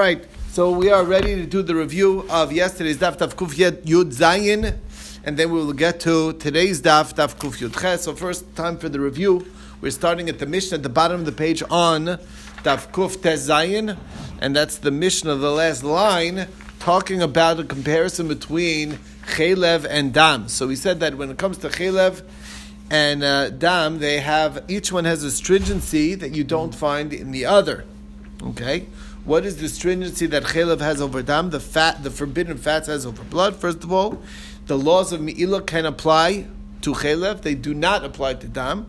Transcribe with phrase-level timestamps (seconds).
[0.00, 3.52] All right, so we are ready to do the review of yesterday's daf daf kuf
[3.52, 4.78] yud zayin,
[5.24, 8.04] and then we will get to today's daf daf kuf yud ches.
[8.04, 9.44] So first, time for the review.
[9.82, 12.06] We're starting at the mission at the bottom of the page on
[12.64, 13.98] daf kuf tes zayin,
[14.40, 16.48] and that's the mission of the last line,
[16.78, 18.92] talking about a comparison between
[19.26, 20.48] chelev and dam.
[20.48, 22.22] So we said that when it comes to chelev
[22.90, 27.32] and uh, dam, they have each one has a stringency that you don't find in
[27.32, 27.84] the other.
[28.42, 28.86] Okay.
[29.24, 31.50] What is the stringency that chelev has over dam?
[31.50, 33.54] The fat, the forbidden fats has over blood.
[33.54, 34.22] First of all,
[34.66, 36.46] the laws of me'ilah can apply
[36.80, 38.86] to chelev; they do not apply to dam.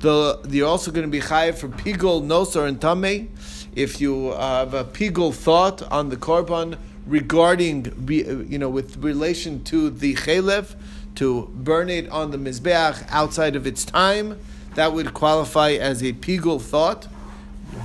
[0.00, 3.28] The, you're also going to be chayiv for pigul, nosar, and tameh.
[3.76, 6.76] If you have a pigul thought on the korban
[7.06, 8.06] regarding,
[8.50, 10.74] you know, with relation to the chelev,
[11.14, 14.38] to burn it on the mizbeach outside of its time,
[14.74, 17.06] that would qualify as a pigul thought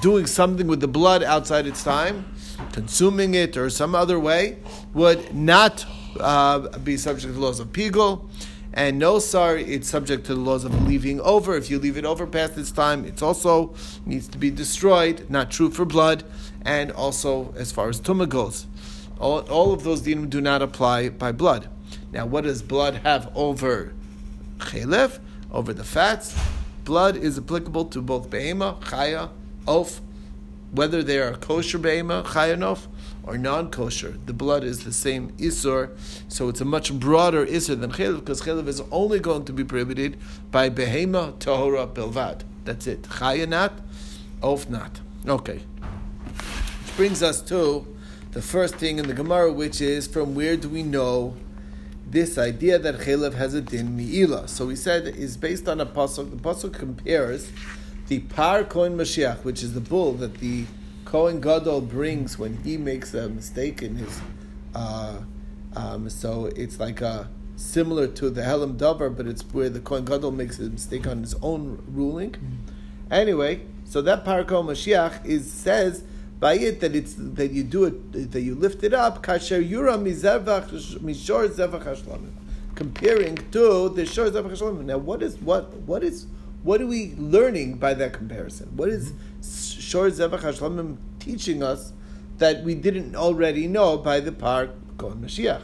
[0.01, 2.25] doing something with the blood outside its time,
[2.71, 4.57] consuming it or some other way,
[4.93, 5.85] would not
[6.19, 8.29] uh, be subject to the laws of Pigul.
[8.75, 11.55] And no sar, it's subject to the laws of leaving over.
[11.55, 15.29] If you leave it over past its time, it also needs to be destroyed.
[15.29, 16.23] Not true for blood,
[16.63, 18.65] and also as far as tumah goes.
[19.19, 21.69] All, all of those dinim do not apply by blood.
[22.11, 23.93] Now, what does blood have over
[24.57, 25.19] chelev,
[25.51, 26.35] over the fats?
[26.83, 29.29] Blood is applicable to both behema, chaya,
[29.67, 30.01] of
[30.71, 32.87] whether they are kosher be'ema, chayanof,
[33.23, 34.17] or non-kosher.
[34.25, 35.91] The blood is the same isur,
[36.27, 39.63] so it's a much broader isur than chelev, because chelev is only going to be
[39.63, 40.17] prohibited
[40.51, 42.41] by behema tahora belvad.
[42.65, 43.03] That's it.
[43.03, 43.73] Chayanat,
[44.41, 44.99] of not.
[45.27, 45.61] Okay.
[46.25, 47.87] Which brings us to
[48.31, 51.35] the first thing in the Gemara, which is from where do we know
[52.05, 54.47] this idea that chelev has a din mi'ila?
[54.47, 56.31] So we said is based on a pasuk.
[56.31, 57.51] The pasuk compares
[58.13, 60.65] the Par Kohen Mashiach, which is the bull that the
[61.03, 64.21] Kohen Gadol brings when he makes a mistake in his.
[64.75, 65.17] Uh,
[65.75, 70.05] um, so it's like a similar to the Helam Davar, but it's where the Kohen
[70.05, 72.33] Gadol makes a mistake on his own ruling.
[72.33, 73.11] Mm-hmm.
[73.11, 76.03] Anyway, so that Par Kohen Mashiach is says
[76.39, 79.97] by it that it's that you do it that you lift it up kasher yura
[79.97, 80.43] mishor
[81.49, 82.33] zevach hashlamim,
[82.75, 84.85] comparing to the shor zevach hashlamim.
[84.85, 86.27] Now, what is what what is
[86.63, 88.69] what are we learning by that comparison?
[88.75, 91.91] What is Shor Zevach Hashlamim teaching us
[92.37, 95.61] that we didn't already know by the Par Kohen Mashiach?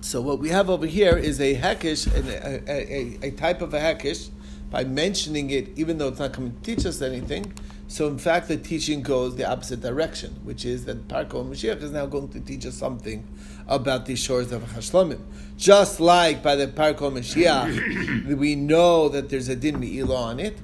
[0.00, 3.78] So what we have over here is a hekish, a, a, a, type of a
[3.78, 4.30] hekish,
[4.70, 7.52] by mentioning it, even though it's not coming to teach us anything.
[7.90, 11.82] So in fact, the teaching goes the opposite direction, which is that Par Kohen Mashiach
[11.82, 13.26] is now going to teach us something
[13.66, 15.20] about the shores of Hashlamim.
[15.56, 20.38] Just like by the Par Kohen Mashiach, we know that there's a din mi'ilah on
[20.38, 20.58] it,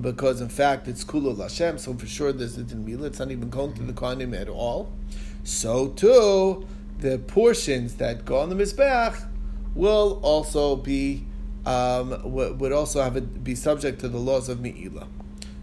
[0.00, 3.08] because in fact it's Kulul Hashem, so for sure there's a din mi'ilah.
[3.08, 4.90] It's not even going to the Kohanim at all.
[5.44, 6.66] So too,
[6.98, 9.26] the portions that go on the Mizbeach
[9.74, 11.26] will also be
[11.66, 15.06] um, would also have a, be subject to the laws of Mi'ilah.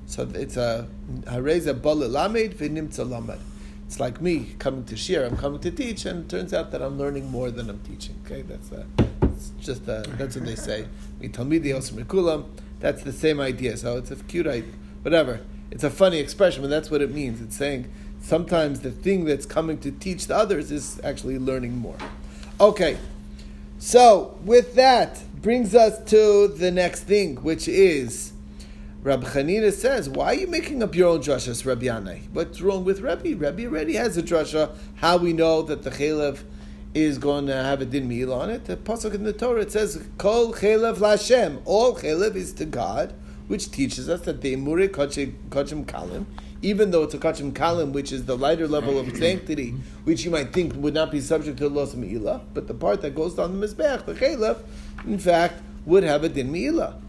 [0.07, 0.87] So it's a
[1.23, 3.39] Hareza Balit Lamed V'Nimtza Lamed.
[3.85, 5.25] It's like me coming to share.
[5.25, 8.15] I'm coming to teach, and it turns out that I'm learning more than I'm teaching.
[8.25, 8.85] Okay, that's a,
[9.21, 10.87] it's just a, that's what they say.
[11.19, 12.45] Me tumidi Osmikulam,
[12.79, 13.75] that's the same idea.
[13.75, 15.41] So it's a cute idea, whatever.
[15.71, 17.41] It's a funny expression, but that's what it means.
[17.41, 17.91] It's saying
[18.21, 21.97] sometimes the thing that's coming to teach the others is actually learning more.
[22.59, 22.97] Okay,
[23.77, 28.33] so with that brings us to the next thing, which is
[29.03, 32.21] Rabbi Chanina says, "Why are you making up your own drashas, Rabbi Yanai?
[32.33, 33.33] What's wrong with Rabbi?
[33.33, 34.71] Rabbi already has a drasha.
[34.95, 36.39] How we know that the chalev
[36.95, 38.65] is going to have a din meal on it?
[38.65, 43.13] The pasuk in the Torah it says, "Kol chalev lashem." All chalev is to God,
[43.47, 46.25] which teaches us that the emure kachim kalim,
[46.63, 49.75] even though it's a kachim kalim, which is the lighter level of sanctity,
[50.05, 53.13] which you might think would not be subject to of meila, but the part that
[53.13, 54.57] goes down the mizbech, the chalev,
[55.05, 56.99] in fact, would have a din meila.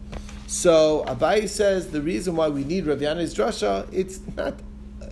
[0.48, 4.54] So Abai says the reason why we need Rav Yanai's drasha, it's not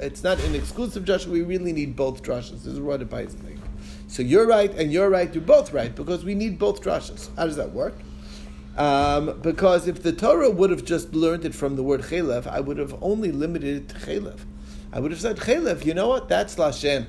[0.00, 1.26] it's not an exclusive drasha.
[1.26, 2.62] We really need both drashas.
[2.64, 3.60] This is what Abai is saying.
[4.08, 5.32] So you're right and you're right.
[5.34, 7.28] You're both right because we need both drashas.
[7.36, 7.92] How does that work?
[8.78, 12.60] Um, because if the Torah would have just learned it from the word chelev, I
[12.60, 14.38] would have only limited it to chelev.
[14.90, 15.84] I would have said chelev.
[15.84, 16.30] You know what?
[16.30, 17.08] That's lashem.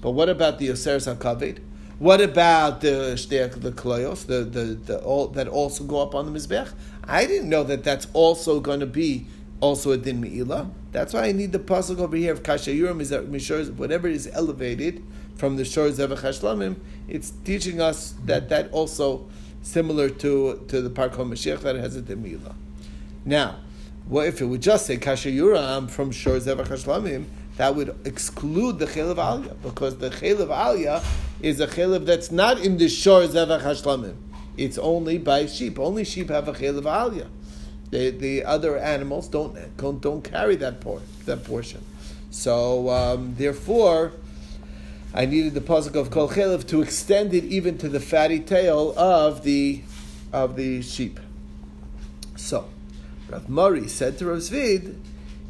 [0.00, 1.60] But what about the Yoseres HaKaved?
[2.00, 3.14] What about the
[3.60, 6.72] the kloyos, the, the, the all, that also go up on the mizbech?
[7.04, 9.26] I didn't know that that's also going to be
[9.60, 10.70] also a din meila.
[10.92, 14.30] That's why I need the pasuk over here of kashayurim is that mishor whatever is
[14.32, 15.04] elevated
[15.34, 16.76] from the shor zevach hashlamim.
[17.06, 19.28] It's teaching us that that also
[19.60, 22.54] similar to to the parkom mashiach that has a din meila.
[23.26, 23.56] Now,
[24.06, 27.26] what if it would just say kashayurim from shor zevach hashlamim?
[27.56, 31.04] That would exclude the chelev aliyah because the chelev aliyah
[31.42, 34.16] is a chelev that's not in the shor zevach hashlamim.
[34.56, 35.78] It's only by sheep.
[35.78, 37.28] Only sheep have a chelev aliyah.
[37.90, 41.82] The, the other animals don't, don't, don't carry that, por- that portion.
[42.30, 44.12] So, um, therefore,
[45.12, 48.94] I needed the pasuk of kol chelev to extend it even to the fatty tail
[48.96, 49.82] of the
[50.32, 51.18] of the sheep.
[52.36, 52.68] So,
[53.28, 54.96] Rav Mari said to Rav Zvid,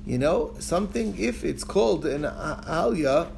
[0.06, 3.30] you know, something if it's called an aliyah, uh,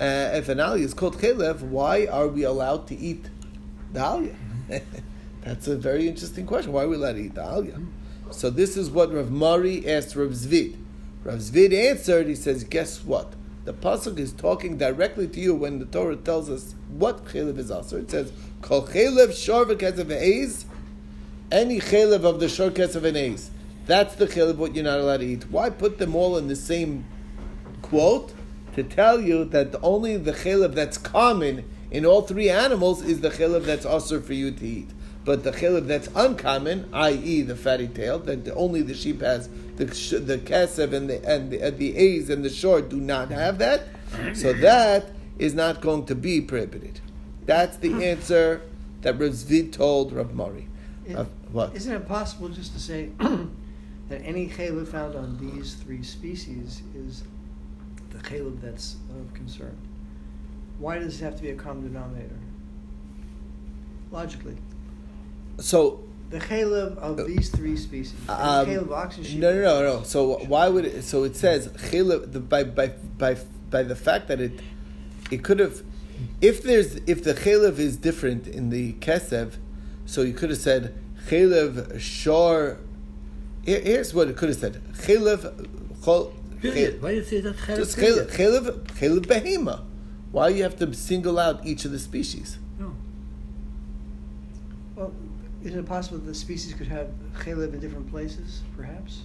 [0.00, 3.28] if an aliyah is called chelev, why are we allowed to eat
[3.92, 4.36] the aliyah?
[5.42, 6.72] That's a very interesting question.
[6.72, 7.86] Why are we allowed to eat the aliyah?
[8.30, 10.76] So this is what Rav Mari asked Rav Zvid.
[11.24, 13.34] Rav Zvid answered, he says, guess what?
[13.64, 17.70] The pasuk is talking directly to you when the Torah tells us what chelev is
[17.70, 17.98] also.
[17.98, 18.32] It says,
[18.62, 20.64] "Kol chelev shor v'kesav eiz."
[21.52, 23.50] Any chelev of the shor eiz.
[23.86, 25.50] That's the chelev what you're not allowed to eat.
[25.50, 27.04] Why put them all in the same
[27.82, 28.34] quote?
[28.76, 33.30] To tell you that only the chelev that's common in all three animals is the
[33.30, 34.90] chelev that's also for you to eat.
[35.24, 39.86] But the chelev that's uncommon, i.e., the fatty tail, that only the sheep has, the
[39.86, 43.58] the kesev and the and the, and the A's and the short do not have
[43.58, 43.88] that.
[44.34, 47.00] So that is not going to be prohibited.
[47.46, 48.62] That's the answer
[49.02, 50.68] that Rav Zvid told Rav Mari.
[51.14, 51.74] Uh, what?
[51.74, 53.10] Isn't it possible just to say
[54.10, 57.22] that any chelev found on these three species is
[58.10, 59.76] the chelev that's of concern?
[60.78, 62.38] Why does it have to be a common denominator?
[64.10, 64.56] Logically.
[65.60, 68.16] So the chalev of uh, these three species.
[68.28, 69.38] Um, oxen sheep.
[69.38, 70.02] No, no, no, no.
[70.02, 71.02] So why would it?
[71.02, 73.36] So it says chalev the, by by by
[73.70, 74.60] by the fact that it
[75.30, 75.82] it could have
[76.40, 79.54] if there's if the chalev is different in the kesev,
[80.04, 80.98] so you could have said
[81.28, 82.78] chalev shor.
[83.64, 85.68] Here's what it could have said: chalev.
[86.00, 86.32] Chol,
[87.00, 87.76] Why do you say that chalev?
[87.76, 89.82] Just chalev, chalev behema.
[90.32, 92.58] Why you have to single out each of the species?
[92.78, 92.94] No.
[94.94, 95.12] Well,
[95.62, 97.08] is it possible that the species could have
[97.38, 99.22] chalev in different places, perhaps?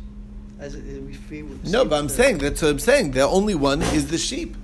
[0.57, 3.11] As, it, we feed with no, but I'm saying that's what I'm saying.
[3.11, 4.55] The only one is the sheep.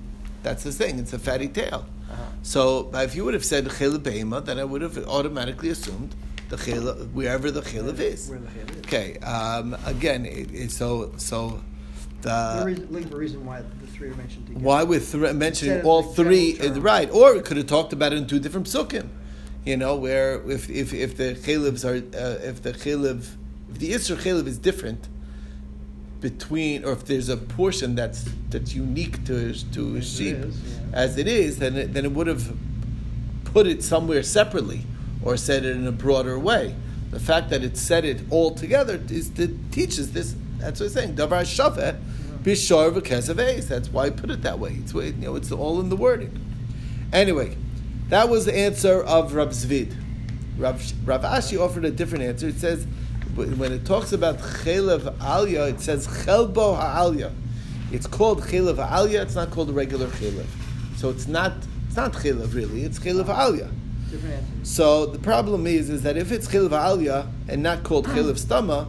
[0.42, 0.98] That's the thing.
[0.98, 1.86] It's a fatty tail.
[2.10, 2.22] Uh-huh.
[2.42, 6.14] So if you would have said chalev behema, then I would have automatically assumed
[6.52, 8.28] the chalev wherever the chalev is.
[8.28, 8.78] Where the is.
[8.86, 9.18] Okay.
[9.18, 11.62] Um, again, it, it, so so.
[12.22, 14.64] The, reason, why the three are mentioned together.
[14.64, 17.10] Why we're th- mentioning all three, right?
[17.10, 19.08] Or we could have talked about it in two different psukim
[19.64, 23.36] you know, where if if, if the chalibs are uh, if the chaliv
[23.70, 25.08] if the isra chaliv is different
[26.20, 30.56] between or if there's a portion that's that's unique to to a sheep it is,
[30.56, 30.80] yeah.
[30.92, 32.56] as it is, then it, then it would have
[33.44, 34.84] put it somewhere separately
[35.24, 36.74] or said it in a broader way.
[37.10, 40.34] The fact that it said it all together is that teaches this.
[40.58, 41.16] That's what I'm saying.
[41.16, 42.00] Davar shaveh
[42.42, 44.78] bishar v'kesav That's why I put it that way.
[44.80, 46.38] It's you know it's all in the wording.
[47.12, 47.56] Anyway.
[48.12, 49.96] That was the answer of Rav Zvid.
[50.58, 52.46] Rav, Rav Ashi offered a different answer.
[52.48, 52.86] It says,
[53.34, 57.32] when it talks about Chelev Alya, it says Chelbo Ha'alya.
[57.90, 60.44] It's called Chelev Alya, it's not called a regular Chelev.
[60.96, 61.54] So it's not,
[61.86, 63.72] it's not Chelev really, it's Chelev Alya.
[64.62, 68.88] So the problem is, is that if it's Chelev Alya and not called Chelev Stama,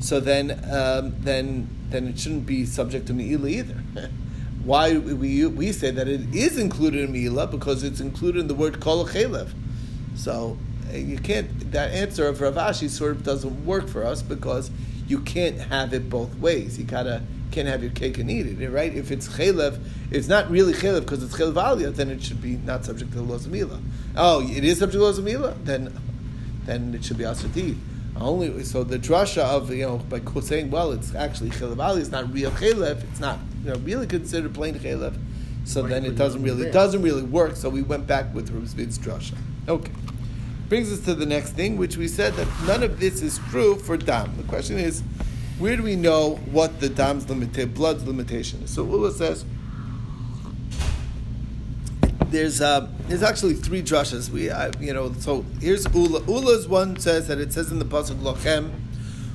[0.00, 3.82] so then, um, then, then it shouldn't be subject to Me'ila either.
[4.66, 8.54] why we, we say that it is included in Mila because it's included in the
[8.54, 9.50] word Kol Chelev.
[10.16, 10.58] So
[10.90, 14.72] eh, you can't, that answer of Rav Ashi sort of doesn't work for us because
[15.06, 16.78] you can't have it both ways.
[16.78, 18.94] You gotta, can't have your cake and eat it, right?
[18.94, 22.56] If it's Chelev, it's not really Chelev because it's Chelev Aliyah, then it should be
[22.56, 23.80] not subject to the laws of Mila.
[24.16, 25.54] Oh, it is subject to the laws of Mila?
[25.64, 25.96] Then,
[26.64, 27.76] then it should be Asatid.
[28.20, 32.10] Only so the drasha of you know by saying well it's actually chelev ali it's
[32.10, 35.18] not real chelev it's not you know really considered plain chelev
[35.64, 38.98] so then it doesn't really it doesn't really work so we went back with Ruzvid's
[38.98, 39.34] drasha
[39.68, 39.92] okay
[40.70, 43.76] brings us to the next thing which we said that none of this is true
[43.76, 45.02] for dam the question is
[45.58, 49.44] where do we know what the dam's limit blood's limitation is so Ula says
[52.30, 54.30] there's uh, there's actually three drushes.
[54.30, 54.44] We
[54.84, 56.20] you know so here's Ula.
[56.22, 58.70] Ula's one says that it says in the pasuk lochem,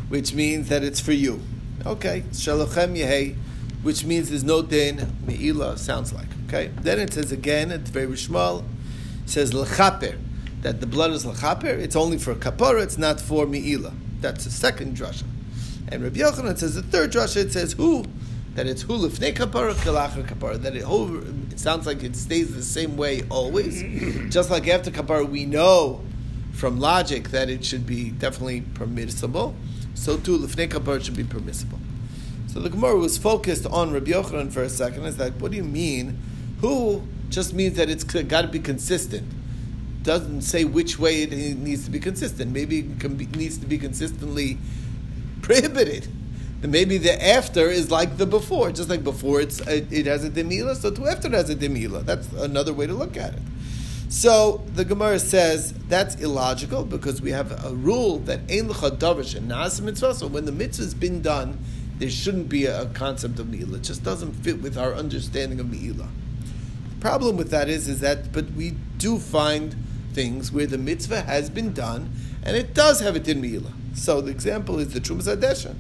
[0.10, 1.42] which means that it's for you.
[1.86, 3.36] Okay, shalochem yehei,
[3.82, 5.78] which means there's no din meila.
[5.78, 6.72] Sounds like okay.
[6.82, 8.64] Then it says again, it's very shmal.
[9.26, 10.20] Says lechaper
[10.62, 11.66] that the blood is lechaper.
[11.66, 12.84] It's only for kapara.
[12.84, 13.94] It's not for meila.
[14.20, 15.31] That's the second drasha.
[15.92, 17.38] And Rabbi Yochanan says the third drasha.
[17.38, 18.06] It says who
[18.56, 20.62] that it's hulifnei kapara kilacher kapara.
[20.62, 20.86] That it
[21.52, 23.82] it sounds like it stays the same way always.
[24.34, 26.02] Just like after kapara, we know
[26.54, 29.54] from logic that it should be definitely permissible.
[29.94, 31.80] So too lifnei kapara should be permissible.
[32.48, 35.06] So the Gemara was focused on Rabbi Yochanan for a second.
[35.06, 36.18] Is that what do you mean?
[36.62, 39.28] Who just means that it's got to be consistent.
[40.04, 42.52] Doesn't say which way it needs to be consistent.
[42.52, 44.58] Maybe it be, needs to be consistently
[45.52, 46.08] prohibited.
[46.62, 48.72] Maybe the after is like the before.
[48.72, 51.56] Just like before it's uh, it has a demila, so to after it has a
[51.56, 52.06] demila.
[52.06, 53.42] That's another way to look at it.
[54.10, 59.50] So the Gemara says that's illogical because we have a rule that ein davish and
[59.50, 60.14] na'as mitzvah.
[60.14, 61.58] So when the mitzvah has been done,
[61.98, 63.78] there shouldn't be a, concept of mi'ila.
[63.78, 66.08] It just doesn't fit with our understanding of mi'ila.
[66.90, 69.76] The problem with that is, is that, but we do find
[70.14, 72.12] things where the mitzvah has been done
[72.44, 73.72] and it does have a din mi'ila.
[73.94, 75.76] So the example is the Trumas Hadeshen.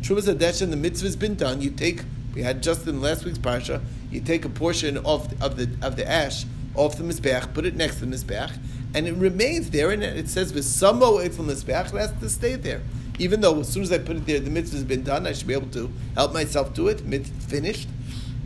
[0.00, 1.60] Trumas Hadeshen, the mitzvah has been done.
[1.60, 2.02] You take,
[2.34, 5.96] we had just in last week's parsha, you take a portion of, of the of
[5.96, 6.44] the ash
[6.74, 8.56] off the mizbeach, put it next to the mizbeach,
[8.94, 9.90] and it remains there.
[9.90, 12.82] And it says with some away from the mizbeach, it has to stay there.
[13.18, 15.32] Even though as soon as I put it there, the mitzvah has been done, I
[15.32, 17.04] should be able to help myself to it.
[17.04, 17.88] Mitzvah finished.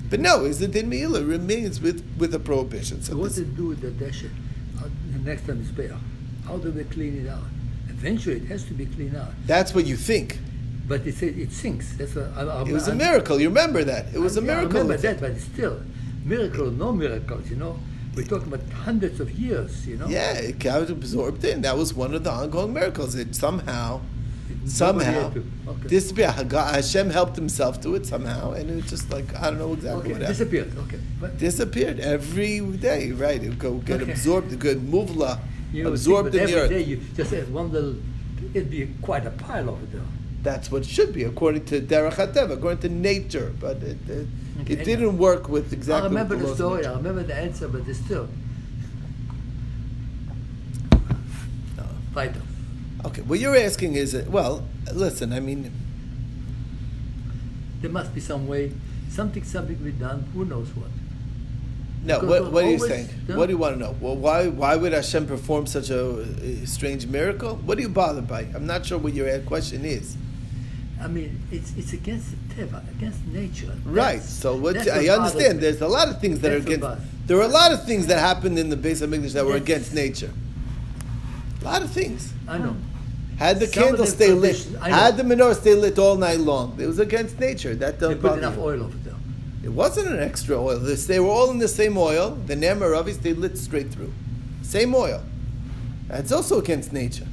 [0.08, 3.02] But no, is the din meila remains with with a prohibition.
[3.02, 4.30] So, so what to do with the deshet
[4.82, 4.88] uh,
[5.24, 5.98] next to the mizbeach?
[6.46, 7.42] How do we clean it out?
[8.00, 9.28] Eventually, it has to be cleaned out.
[9.45, 10.38] That's what you think.
[10.88, 11.92] But it it sinks.
[11.99, 13.38] That's a, I, I, it was a miracle.
[13.38, 14.07] You remember that?
[14.14, 14.78] It was a miracle.
[14.78, 15.83] I remember that, but still,
[16.25, 17.50] miracle, or no miracles.
[17.50, 17.78] You know,
[18.16, 19.87] we're talking about hundreds of years.
[19.87, 20.09] You know.
[20.09, 21.61] Yeah, it got absorbed in.
[21.61, 23.14] That was one of the ongoing miracles.
[23.16, 24.00] It somehow,
[24.64, 25.30] somehow,
[25.69, 25.88] okay.
[25.88, 26.50] disappeared.
[26.50, 30.12] Hashem helped himself to it somehow, and it just like I don't know exactly okay,
[30.12, 30.38] what happened.
[30.38, 30.73] Disappeared.
[30.78, 31.00] Okay.
[31.21, 33.12] But disappeared every day.
[33.12, 33.42] Right.
[33.42, 34.11] It would go get okay.
[34.11, 34.59] absorbed.
[34.59, 35.38] Good muvla
[35.72, 36.70] you absorbed in the earth.
[36.70, 37.96] Day you just add one little.
[38.54, 40.02] It'd be quite a pile over there.
[40.42, 43.52] That's what should be according to Derech HaTeva, according to nature.
[43.60, 44.26] But it, it,
[44.62, 46.06] okay, it didn't work with exactly.
[46.06, 46.86] I remember the story.
[46.86, 48.28] I remember the answer, but it's still.
[51.76, 51.84] No.
[52.12, 52.42] Vital.
[53.04, 55.32] Okay, what you're asking is, uh, well, listen.
[55.32, 55.72] I mean,
[57.80, 58.72] there must be some way,
[59.10, 60.28] something, something be done.
[60.34, 60.90] Who knows what?
[62.02, 63.09] No, what, what are you saying?
[63.26, 63.95] What do you want to know?
[64.00, 67.57] Well, why why would Hashem perform such a, a strange miracle?
[67.57, 68.42] What are you bothered by?
[68.54, 70.16] I'm not sure what your question is.
[71.00, 73.66] I mean, it's it's against the teva, against nature.
[73.66, 74.23] That's, right.
[74.23, 75.61] So what I understand.
[75.61, 77.26] There's a lot of things that that's are against.
[77.26, 79.57] There are a lot of things that happened in the base of English that were
[79.57, 80.33] against nature.
[81.61, 82.33] A lot of things.
[82.49, 82.76] I know.
[83.38, 86.87] Had the Some candle stay lit, had the menorah stay lit all night long, it
[86.87, 87.75] was against nature.
[87.75, 89.09] That they put enough oil over there.
[89.62, 90.78] It wasn't an extra oil.
[90.78, 92.30] They were all in the same oil.
[92.46, 94.12] The Nemaravis, they lit straight through.
[94.62, 95.22] Same oil.
[96.08, 97.26] That's also against nature.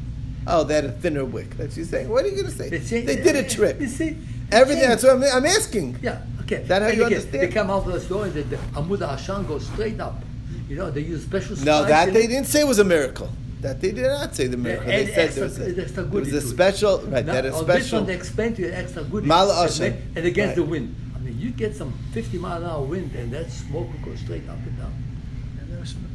[0.46, 1.58] Oh, they had a thinner wick.
[1.58, 2.10] That's you saying.
[2.10, 2.70] What are you going to say?
[2.70, 3.80] They, they did a trick.
[3.80, 4.18] You see,
[4.52, 4.90] everything.
[4.90, 6.00] That's what I'm, I'm, asking.
[6.02, 6.22] Yeah.
[6.42, 6.64] Okay.
[6.64, 7.44] That how and you again, understand?
[7.44, 10.22] They come out of the story that the Amud Hashan goes straight up.
[10.70, 11.58] You know, they use special.
[11.58, 13.30] No, that they didn't say was a miracle.
[13.62, 14.90] That they did not say the miracle.
[14.90, 17.00] And they said extra, there was a, extra there was a special.
[17.00, 17.26] Right.
[17.26, 17.80] Now, that a on special.
[17.80, 19.26] this one, they explain to you extra good.
[19.26, 19.82] Mal and,
[20.16, 20.56] and against right.
[20.56, 20.96] the wind.
[21.58, 24.16] I mean, you get some 50 mile an hour wind, and that smoke will go
[24.16, 24.94] straight up and down.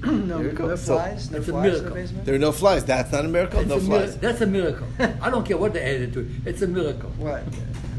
[0.27, 1.31] no, no flies.
[1.31, 1.79] No it's flies a miracle.
[1.79, 2.25] in the basement.
[2.27, 2.85] There are no flies.
[2.85, 3.61] That's not a miracle.
[3.61, 4.11] It's no a flies.
[4.13, 4.87] Mir- that's a miracle.
[5.21, 6.27] I don't care what they added to it.
[6.47, 7.11] It's a miracle.
[7.19, 7.43] What?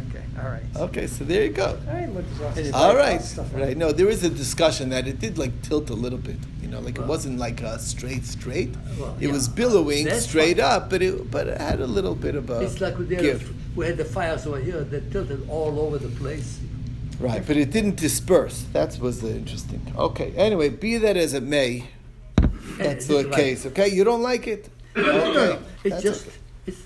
[0.10, 0.24] Okay.
[0.40, 0.64] All right.
[0.76, 1.78] Okay, so there you go.
[1.88, 2.14] All right.
[2.14, 3.22] Look, there's All right.
[3.54, 3.78] Right.
[3.78, 6.38] No, there is a discussion that it did like tilt a little bit.
[6.62, 8.76] You know, like Well- it wasn't like a straight straight.
[8.76, 9.32] Uh, well, It yeah.
[9.34, 10.66] was billowing That's straight fine.
[10.66, 13.22] up, but it but it had a little bit of a It's like we, did
[13.22, 13.76] give.
[13.78, 16.60] we had the fires over here that tilted all over the place.
[17.20, 18.65] Right, but it didn't disperse.
[18.74, 19.82] That was the interesting.
[19.98, 20.34] Okay.
[20.36, 21.86] Anyway, be that as it may,
[22.77, 23.65] that's the case.
[23.67, 24.70] Okay, you don't like it.
[24.96, 25.39] No, no, no, no.
[25.51, 26.36] Okay, It's that's just, okay.
[26.67, 26.82] it's,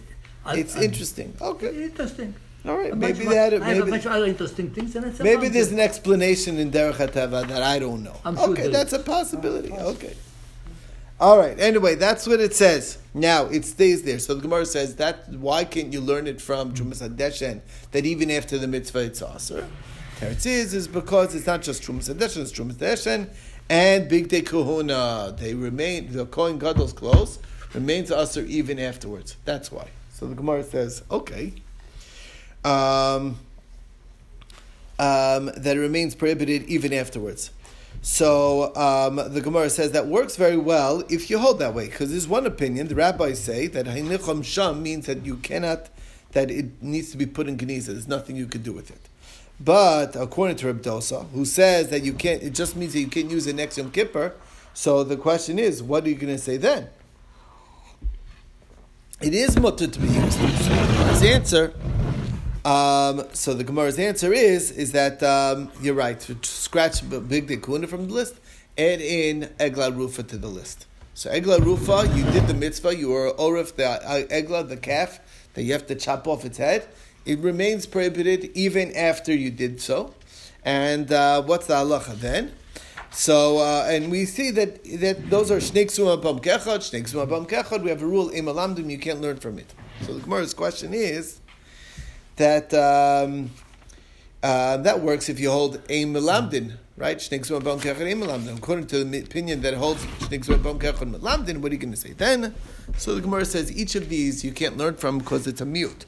[0.45, 1.33] I- It's I- interesting.
[1.41, 1.83] Okay.
[1.83, 2.33] Interesting.
[2.65, 2.91] All right.
[2.91, 3.65] A Maybe bunch they had of- it.
[3.65, 6.57] I have a Maybe bunch of other interesting things, and it's maybe there's an explanation
[6.57, 8.15] in Derech HaTeva that I don't know.
[8.25, 8.99] I'm okay, there that's is.
[8.99, 9.71] a possibility.
[9.77, 10.15] Oh, okay.
[11.19, 11.57] All right.
[11.59, 12.99] Anyway, that's what it says.
[13.13, 14.19] Now it stays there.
[14.19, 18.29] So the Gemara says that why can't you learn it from Trumas Hadeshen that even
[18.29, 19.67] after the mitzvah it's aser?
[20.17, 23.29] Teretz is is because it's not just Trumas Hadeshen, it's Trumas Hadeshen
[23.69, 25.37] and Bigdei Kehuna.
[25.37, 27.37] They remain the Kohen Gadol's clothes
[27.75, 29.37] remains aser even afterwards.
[29.45, 29.89] That's why.
[30.11, 31.53] So the Gemara says, okay.
[32.65, 33.37] Um,
[34.97, 37.51] um, that it remains prohibited even afterwards.
[38.01, 42.09] So um, the Gemara says that works very well if you hold that way, because
[42.09, 42.87] there's one opinion.
[42.87, 45.89] The rabbis say that Hainicham Sham means that you cannot,
[46.31, 47.87] that it needs to be put in Geniza.
[47.87, 49.09] There's nothing you could do with it.
[49.59, 53.07] But according to Reb Dosa, who says that you can't, it just means that you
[53.07, 54.33] can't use it next Yom Kippur.
[54.73, 56.89] So the question is, what are you going to say then?
[59.19, 60.37] It is mutter to be used.
[60.37, 61.73] His answer
[62.67, 66.21] um, so the Gemara's answer is is that um, you're right.
[66.41, 68.35] Scratch bigdei kehuna from the list,
[68.77, 70.85] add in egla rufa to the list.
[71.13, 72.93] So egla rufa, you did the mitzvah.
[72.93, 75.21] You were orif the uh, egla, the calf
[75.53, 76.85] that you have to chop off its head.
[77.27, 80.13] It remains prohibited even after you did so.
[80.63, 82.53] And uh, what's the halacha then?
[83.11, 87.27] So, uh, and we see that, that those are shnei ksuma bam kechad, shnei ksuma
[87.27, 87.83] bam kechad.
[87.83, 89.73] We have a rule, im alamdim, you can't learn from it.
[90.03, 91.41] So the Gemara's question is
[92.37, 93.51] that um,
[94.41, 97.17] uh, that works if you hold im alamdin, right?
[97.17, 98.57] Shnei ksuma bam kechad, im alamdim.
[98.57, 101.91] According to the opinion that holds shnei ksuma bam kechad, alamdin, what are you going
[101.91, 102.55] to say then?
[102.95, 106.05] So the Gemara says each of these you can't learn from because it's a mute.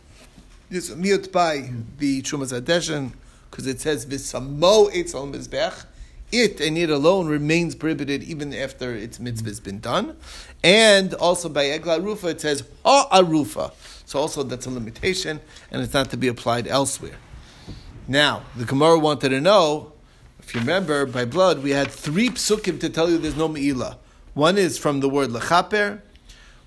[0.71, 3.13] It's mute by the Trumas Hadeshen
[3.49, 5.85] because it says v'samo etz al mizbech
[6.31, 10.15] it and it alone remains prohibited even after its mitzvah has been done.
[10.63, 13.73] And also by Egla Rufa, it says Ha'arufa.
[14.05, 17.17] So also that's a limitation, and it's not to be applied elsewhere.
[18.07, 19.93] Now, the Gemara wanted to know,
[20.37, 23.97] if you remember, by blood, we had three psukim to tell you there's no me'ilah.
[24.35, 26.01] One is from the word lechaper,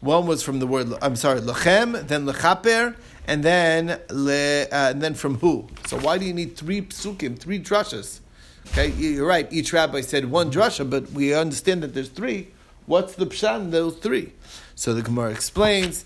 [0.01, 5.03] one was from the word, I'm sorry, lechem, then lechaper, and then le, uh, and
[5.03, 5.69] then from who?
[5.87, 8.21] So why do you need three psukim, three drushes?
[8.69, 9.53] Okay, you're right.
[9.53, 12.49] Each rabbi said one drasha, but we understand that there's three.
[12.87, 14.33] What's the pshat those three?
[14.75, 16.05] So the Gemara explains.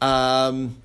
[0.00, 0.76] Um,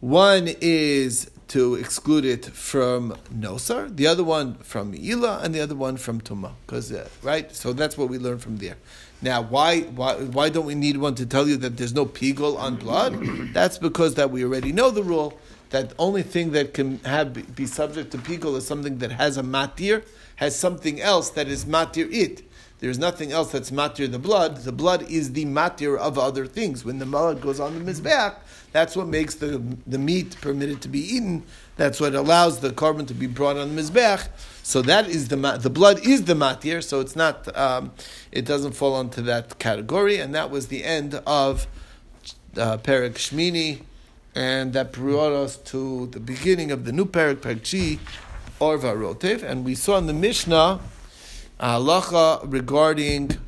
[0.00, 5.74] one is to exclude it from nosar, the other one from ila, and the other
[5.74, 6.52] one from tuma.
[6.66, 8.76] Because uh, right, so that's what we learn from there.
[9.22, 12.58] Now, why, why why don't we need one to tell you that there's no pigul
[12.58, 13.14] on blood?
[13.52, 15.38] that's because that we already know the rule
[15.70, 19.38] that the only thing that can have be subject to pigul is something that has
[19.38, 20.04] a matir
[20.36, 22.42] has something else that is matir it.
[22.82, 24.56] There's nothing else that's matir the blood.
[24.56, 26.84] The blood is the matir of other things.
[26.84, 28.34] When the blood goes on the mizbeach,
[28.72, 31.44] that's what makes the, the meat permitted to be eaten.
[31.76, 34.26] That's what allows the korban to be brought on the mizbeach.
[34.64, 36.82] So that is the the blood is the matir.
[36.82, 37.92] So it's not um,
[38.32, 40.18] it doesn't fall into that category.
[40.18, 41.68] And that was the end of
[42.56, 43.82] uh, Shmini,
[44.34, 48.00] and that brought us to the beginning of the new Perik Perik
[48.60, 50.80] Orva Rotev, and we saw in the Mishnah
[51.62, 53.38] halacha regarding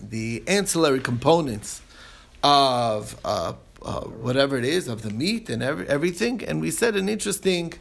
[0.00, 1.82] the ancillary components
[2.42, 6.96] of uh, uh, whatever it is of the meat and every, everything, and we said
[6.96, 7.72] an interesting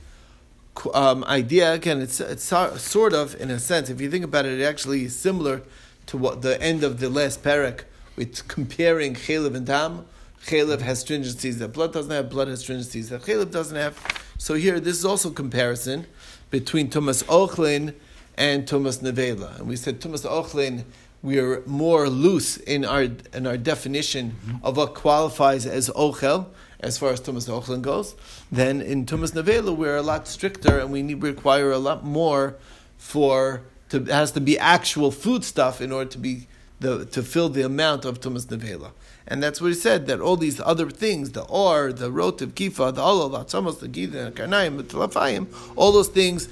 [0.93, 1.73] um, idea.
[1.73, 5.05] Again, it's it's sort of in a sense, if you think about it, it actually
[5.05, 5.61] is similar
[6.07, 7.83] to what the end of the last parak
[8.15, 10.05] with comparing chalev and dam.
[10.45, 13.99] Chalev has stringencies that blood doesn't have, blood has stringencies that chalev doesn't have.
[14.39, 16.07] So here, this is also comparison
[16.49, 17.93] between Tumas Ochlin
[18.41, 19.59] and Tumas Nevela.
[19.59, 20.83] And we said Tumas Ochlin,
[21.21, 24.65] we are more loose in our in our definition mm-hmm.
[24.65, 26.47] of what qualifies as Ochel,
[26.79, 28.15] as far as Tumas Ochlin goes.
[28.51, 32.55] Then in Tumas Nevela, we're a lot stricter and we need, require a lot more
[32.97, 36.47] for to, it has to be actual food stuff in order to be
[36.79, 38.91] the, to fill the amount of Tumas Nevela.
[39.27, 42.95] And that's what he said, that all these other things, the or, the rotiv, kifa,
[42.95, 46.49] the olol, the atzamos, the gida, the karnaim, the telafayim, all those things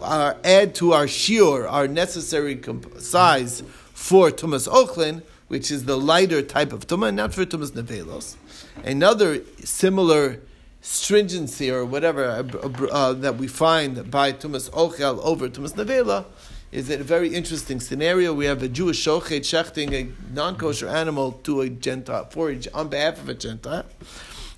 [0.00, 5.96] are add to our shiur, our necessary comp- size for tumas ochlin, which is the
[5.96, 8.36] lighter type of tumah, not for tumas nevelos.
[8.84, 10.40] Another similar
[10.80, 16.24] stringency or whatever uh, uh, that we find by tumas ochel over tumas nevela
[16.72, 18.34] is a very interesting scenario.
[18.34, 23.18] We have a Jewish shochet shechting a non-kosher animal to a Gentile, for on behalf
[23.18, 23.86] of a Gentile.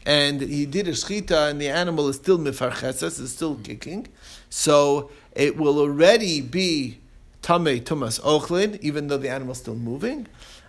[0.08, 4.08] And he did a shchita, and the animal is still mifarcheses, is still kicking.
[4.48, 6.98] So it will already be
[7.42, 10.26] tame tumas ochlin, even though the animal is still moving.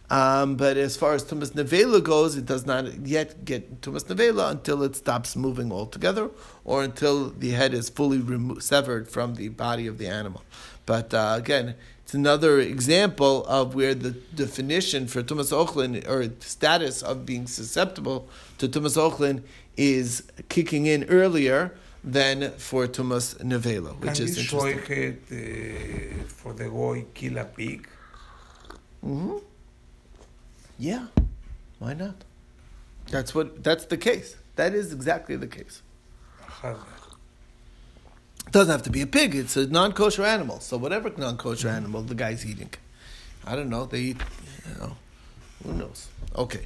[0.10, 4.52] Um, but as far as tumas nevela goes, it does not yet get tumas nevela
[4.52, 6.30] until it stops moving altogether,
[6.66, 10.44] or until the head is fully remo- severed from the body of the animal.
[10.90, 14.10] But uh, again, it's another example of where the
[14.44, 19.44] definition for Tumas Ochlin or status of being susceptible to Tumas Ochlin
[19.78, 25.20] is kicking in earlier than for Tumas Nevela, which Can is you interesting.
[25.30, 27.88] uh, for the goy kill a pig?
[29.06, 29.38] Mm-hmm.
[30.80, 31.06] Yeah,
[31.78, 32.16] why not?
[33.12, 33.64] That's what.
[33.64, 34.38] That's the case.
[34.56, 35.84] That is exactly the case.
[38.52, 39.36] Doesn't have to be a pig.
[39.36, 40.60] It's a non-kosher animal.
[40.60, 42.72] So whatever non-kosher animal the guy's eating,
[43.46, 43.86] I don't know.
[43.86, 44.18] They eat,
[44.68, 44.98] you know,
[45.64, 46.08] who knows?
[46.36, 46.66] Okay.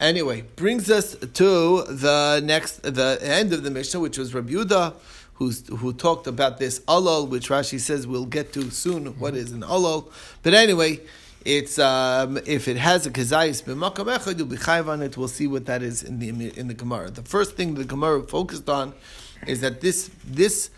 [0.00, 4.94] Anyway, brings us to the next, the end of the Mishnah, which was Rabbi Yehuda,
[5.34, 9.06] who's, who talked about this alol, which Rashi says we'll get to soon.
[9.18, 10.10] What is an alol?
[10.42, 11.00] But anyway,
[11.44, 15.16] it's um, if it has a kazayis b'makam echad, you'll be on it.
[15.16, 17.10] We'll see what that is in the in the Gemara.
[17.10, 18.94] The first thing the Gemara focused on
[19.46, 20.70] is that this this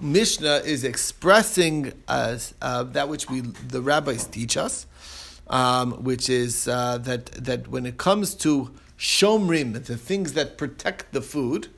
[0.00, 4.86] Mishnah is expressing uh, uh, that which we the rabbis teach us,
[5.48, 11.12] um, which is uh, that that when it comes to shomrim, the things that protect
[11.12, 11.68] the food,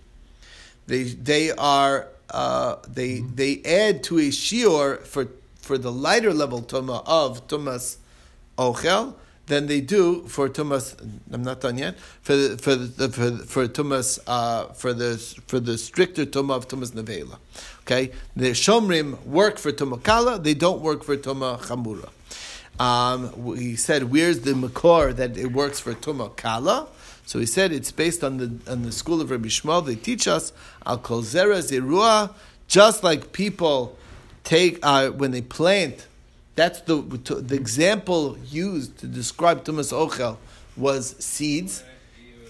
[0.86, 6.60] they they are uh, they they add to a shior for for the lighter level
[6.60, 7.96] tuma of tumas
[8.58, 9.14] ochel
[9.46, 10.96] than they do for tumas.
[11.32, 11.98] I'm not done yet.
[12.22, 16.68] For the, for the, for for tumas uh, for the for the stricter tuma of
[16.68, 17.38] tumas nevela.
[17.82, 20.38] Okay, the shomrim work for tuma kala.
[20.38, 22.08] They don't work for tuma chamura.
[22.80, 26.88] Um, he said, "Where's the makor that it works for tuma kala?"
[27.26, 29.84] So he said it's based on the on the school of Rabbi Shmuel.
[29.86, 30.52] They teach us
[30.84, 32.32] al kol zera zerua,
[32.68, 33.96] just like people
[34.42, 36.06] take uh, when they plant.
[36.56, 40.36] That's the the example used to describe tumas ochel
[40.76, 41.82] was seeds,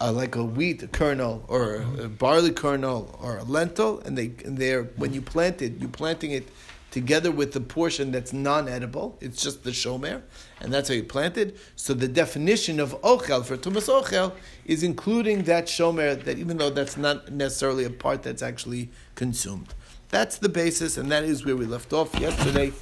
[0.01, 4.59] uh, like a wheat kernel or a barley kernel or a lentil, and they and
[4.59, 6.49] they're when you plant it, you're planting it
[6.91, 9.19] together with the portion that's non-edible.
[9.21, 10.23] It's just the shomer,
[10.61, 11.57] and that's how you plant it.
[11.75, 14.33] So the definition of ochel for tumas ochel
[14.67, 19.75] is including that shomer, that even though that's not necessarily a part that's actually consumed.
[20.11, 22.73] That's the basis, and that is where we left off yesterday,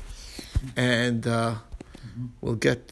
[0.76, 1.54] and uh,
[2.40, 2.80] we'll get.